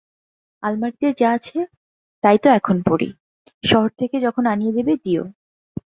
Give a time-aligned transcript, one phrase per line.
[0.63, 1.59] আলমারিতে যা আছে
[2.23, 3.09] তাই তো এখন পড়ি,
[3.63, 5.23] শহর থেকে যখন আনিয়ে দেবে দিও!